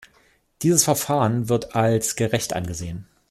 Dieses 0.63 0.83
Verfahren 0.83 1.47
wird 1.47 1.75
als 1.75 2.15
gerecht 2.15 2.55
angesehen. 2.55 3.05